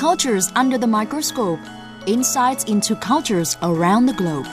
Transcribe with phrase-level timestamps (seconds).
[0.00, 1.60] Cultures under the microscope.
[2.06, 4.46] Insights into cultures around the globe.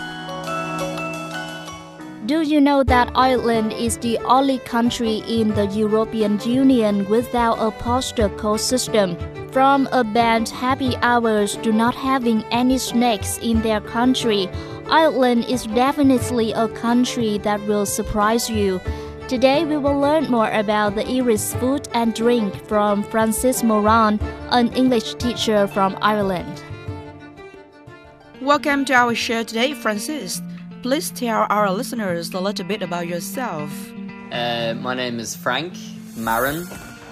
[2.25, 7.71] Do you know that Ireland is the only country in the European Union without a
[7.71, 9.15] postal code system?
[9.53, 14.49] From a band happy hours to not having any snakes in their country,
[14.89, 18.81] Ireland is definitely a country that will surprise you.
[19.27, 24.21] Today we will learn more about the Irish food and drink from Francis Moran,
[24.51, 26.63] an English teacher from Ireland.
[28.39, 30.41] Welcome to our show today, Francis.
[30.81, 33.69] Please tell our listeners a little bit about yourself.
[34.31, 35.73] Uh, my name is Frank
[36.15, 36.65] Moran.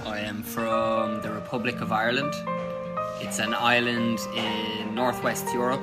[0.06, 2.34] I am from the Republic of Ireland.
[3.20, 5.82] It's an island in northwest Europe,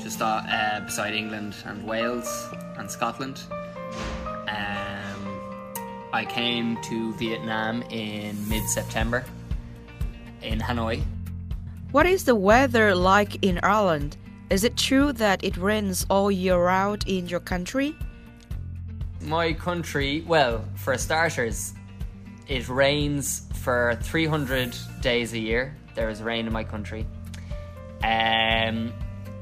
[0.00, 2.48] just uh, uh, beside England and Wales
[2.78, 3.42] and Scotland.
[6.14, 9.24] I came to Vietnam in mid September
[10.42, 11.02] in Hanoi.
[11.90, 14.16] What is the weather like in Ireland?
[14.48, 17.96] Is it true that it rains all year round in your country?
[19.22, 21.74] My country, well, for starters,
[22.46, 25.74] it rains for 300 days a year.
[25.96, 27.08] There is rain in my country.
[28.04, 28.92] Um,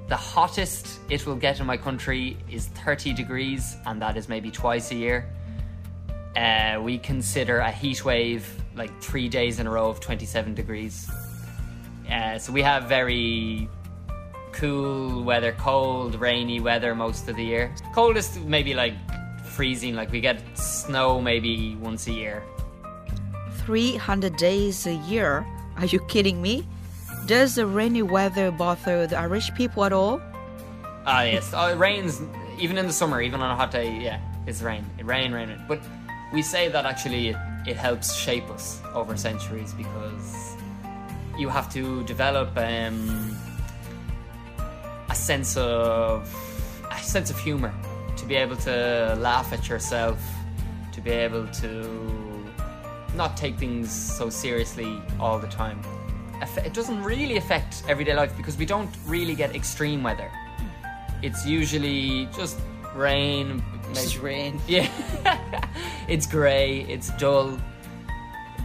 [0.08, 4.50] the hottest it will get in my country is 30 degrees, and that is maybe
[4.50, 5.28] twice a year.
[6.36, 11.10] Uh, we consider a heat wave like three days in a row of 27 degrees.
[12.10, 13.68] Uh, so we have very
[14.52, 17.74] cool weather, cold, rainy weather most of the year.
[17.94, 18.94] Coldest maybe like
[19.44, 22.42] freezing, like we get snow maybe once a year.
[23.64, 25.46] 300 days a year?
[25.76, 26.66] Are you kidding me?
[27.26, 30.20] Does the rainy weather bother the Irish people at all?
[31.06, 31.52] Ah, yes.
[31.54, 32.20] Oh, it rains
[32.58, 33.98] even in the summer, even on a hot day.
[34.00, 34.84] Yeah, it's rain.
[34.98, 35.60] It rain, rain, rain.
[35.68, 35.80] But
[36.32, 40.56] we say that actually it, it helps shape us over centuries because
[41.38, 43.36] you have to develop um,
[45.08, 46.28] a sense of
[46.90, 47.72] a sense of humor
[48.16, 50.20] to be able to laugh at yourself,
[50.92, 52.44] to be able to
[53.14, 55.80] not take things so seriously all the time.
[56.64, 60.30] It doesn't really affect everyday life because we don't really get extreme weather.
[61.22, 62.58] It's usually just
[62.94, 63.62] rain.
[63.94, 64.60] Just rain.
[64.66, 64.88] Yeah.
[66.12, 67.58] It's grey, it's dull.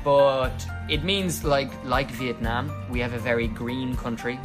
[0.03, 4.37] But it means like like Vietnam, we have a very green country.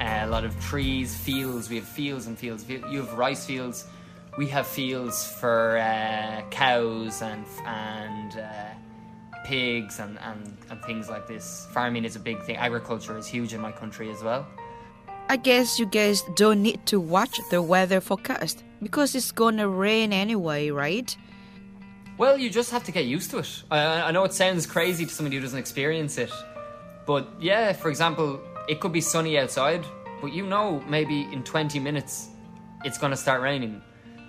[0.00, 1.70] Uh, a lot of trees, fields.
[1.70, 2.68] We have fields and fields.
[2.68, 3.86] You have rice fields.
[4.36, 8.74] We have fields for uh, cows and and uh,
[9.46, 11.66] pigs and, and, and things like this.
[11.72, 12.56] Farming is a big thing.
[12.56, 14.46] Agriculture is huge in my country as well.
[15.30, 20.12] I guess you guys don't need to watch the weather forecast because it's gonna rain
[20.12, 21.16] anyway, right?
[22.18, 23.62] Well, you just have to get used to it.
[23.70, 23.78] I,
[24.08, 26.32] I know it sounds crazy to somebody who doesn't experience it,
[27.06, 29.84] but yeah, for example, it could be sunny outside,
[30.22, 32.28] but you know maybe in 20 minutes
[32.84, 33.82] it's gonna start raining.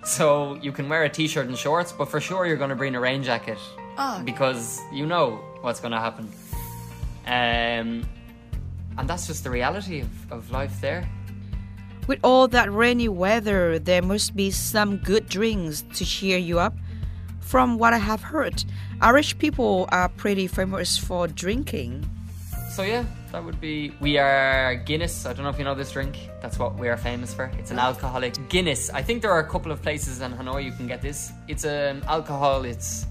[0.04, 3.00] So you can wear a t-shirt and shorts, but for sure you're gonna bring a
[3.00, 3.58] rain jacket
[3.96, 4.22] Oh.
[4.24, 6.30] because you know what's gonna happen.
[7.26, 8.06] Um,
[8.96, 11.08] and that's just the reality of, of life there.
[12.06, 16.74] With all that rainy weather, there must be some good drinks to cheer you up.
[17.48, 18.62] From what I have heard,
[19.00, 22.04] Irish people are pretty famous for drinking.
[22.70, 23.94] So yeah, that would be.
[24.02, 25.24] We are Guinness.
[25.24, 26.28] I don't know if you know this drink.
[26.42, 27.50] That's what we are famous for.
[27.58, 28.90] It's an alcoholic Guinness.
[28.90, 31.32] I think there are a couple of places in Hanoi you can get this.
[31.48, 32.66] It's an alcohol.
[32.66, 33.06] It's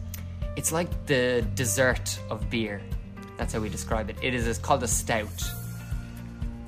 [0.55, 2.79] it's like the dessert of beer.
[3.37, 4.17] That's how we describe it.
[4.21, 5.51] It is it's called a stout.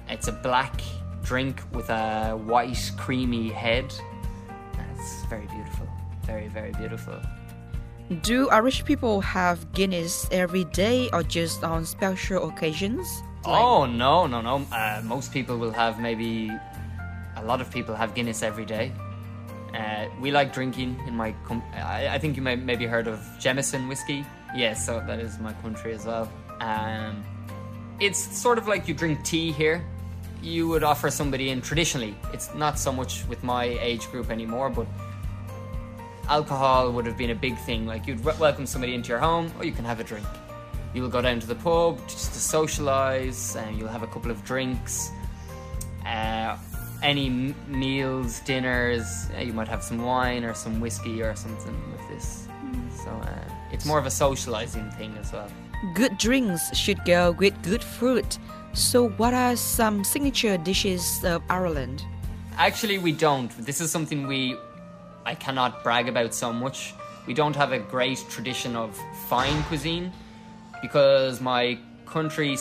[0.09, 0.81] It's a black
[1.23, 3.93] drink with a white creamy head.
[4.95, 5.87] It's very beautiful.
[6.25, 7.21] Very very beautiful.
[8.09, 13.21] Do Irish people have Guinness every day or just on special occasions?
[13.45, 14.65] Oh no, no, no.
[14.71, 16.49] Uh, most people will have maybe
[17.35, 18.91] a lot of people have Guinness every day.
[19.77, 21.35] Uh, we like drinking in my.
[21.45, 24.25] Com- I, I think you may maybe heard of Jameson whiskey.
[24.55, 26.27] Yes, so that is my country as well.
[26.61, 27.23] Um,
[27.99, 29.85] it's sort of like you drink tea here.
[30.41, 32.15] You would offer somebody in traditionally.
[32.33, 34.87] It's not so much with my age group anymore, but
[36.29, 37.85] alcohol would have been a big thing.
[37.85, 40.25] Like you'd w- welcome somebody into your home, or you can have a drink.
[40.93, 44.31] You will go down to the pub just to socialise, and you'll have a couple
[44.31, 45.09] of drinks.
[46.05, 46.57] Uh,
[47.03, 51.75] any m- meals, dinners, uh, you might have some wine or some whiskey or something
[51.91, 52.47] with this.
[53.03, 55.49] So uh, it's more of a socialising thing as well.
[55.93, 58.37] Good drinks should go with good fruit.
[58.73, 62.03] So, what are some signature dishes of Ireland?
[62.57, 63.49] Actually, we don't.
[63.65, 64.55] This is something we
[65.25, 66.93] I cannot brag about so much.
[67.27, 70.11] We don't have a great tradition of fine cuisine
[70.81, 72.57] because my country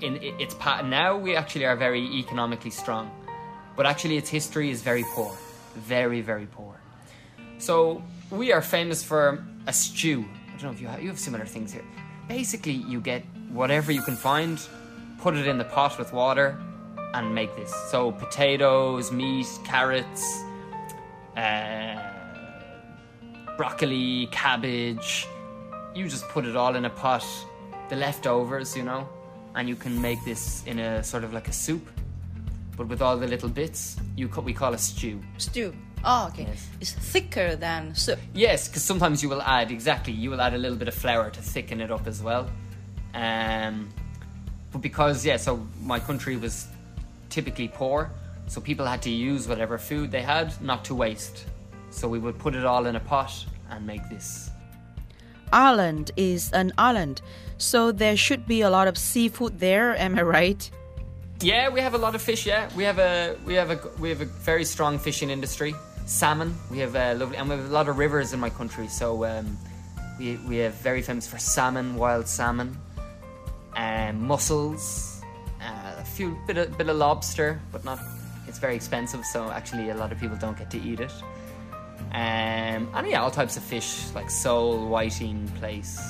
[0.00, 3.10] in its pa- now we actually are very economically strong,
[3.76, 5.36] but actually its history is very poor,
[5.74, 6.80] very very poor.
[7.58, 10.24] So we are famous for a stew.
[10.46, 11.84] I don't know if you have, you have similar things here.
[12.28, 14.60] Basically, you get whatever you can find,
[15.18, 16.58] put it in the pot with water,
[17.14, 17.74] and make this.
[17.90, 20.42] So potatoes, meat, carrots,
[21.38, 21.96] uh,
[23.56, 25.26] broccoli, cabbage.
[25.94, 27.24] You just put it all in a pot,
[27.88, 29.08] the leftovers, you know,
[29.54, 31.88] and you can make this in a sort of like a soup,
[32.76, 33.96] but with all the little bits.
[34.16, 35.20] You ca- we call a stew.
[35.38, 35.74] Stew.
[36.04, 36.44] Oh, okay.
[36.44, 36.68] Yes.
[36.80, 38.18] It's thicker than soup.
[38.32, 40.12] Yes, because sometimes you will add exactly.
[40.12, 42.48] You will add a little bit of flour to thicken it up as well.
[43.14, 43.88] Um,
[44.70, 46.68] but because yeah, so my country was
[47.30, 48.10] typically poor,
[48.48, 51.44] so people had to use whatever food they had, not to waste.
[51.90, 53.32] So we would put it all in a pot
[53.70, 54.50] and make this.
[55.52, 57.22] Ireland is an island,
[57.56, 59.96] so there should be a lot of seafood there.
[59.96, 60.70] Am I right?
[61.40, 62.46] Yeah, we have a lot of fish.
[62.46, 65.74] Yeah, we have a we have a we have a very strong fishing industry.
[66.04, 68.88] Salmon, we have a lovely, and we have a lot of rivers in my country.
[68.88, 69.56] So um,
[70.18, 72.76] we we have very famous for salmon, wild salmon,
[73.76, 75.22] and mussels,
[75.62, 77.98] uh, a few bit of bit of lobster, but not.
[78.48, 81.12] It's very expensive, so actually a lot of people don't get to eat it.
[82.12, 86.00] Um, and yeah, all types of fish like sole, whiting, plaice.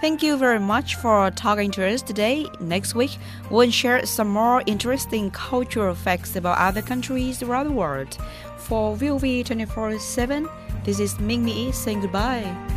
[0.00, 2.46] Thank you very much for talking to us today.
[2.58, 3.18] Next week,
[3.50, 8.16] we'll share some more interesting cultural facts about other countries around the world.
[8.56, 10.48] For VOV 24 7,
[10.84, 12.69] this is Ming Mi saying goodbye.